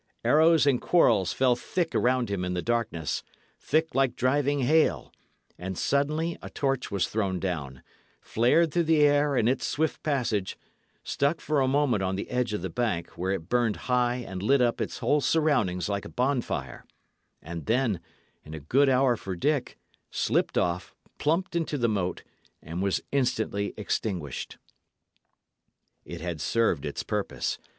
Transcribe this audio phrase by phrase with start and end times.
[0.25, 3.21] Arrows and quarrels fell thick around him in the darkness,
[3.59, 5.13] thick like driving hail;
[5.59, 7.83] and suddenly a torch was thrown down
[8.19, 10.57] flared through the air in its swift passage
[11.03, 14.41] stuck for a moment on the edge of the bank, where it burned high and
[14.41, 16.83] lit up its whole surroundings like a bonfire
[17.39, 17.99] and then,
[18.43, 19.77] in a good hour for Dick,
[20.09, 22.23] slipped off, plumped into the moat,
[22.63, 24.57] and was instantly extinguished.
[26.03, 27.59] It had served its purpose.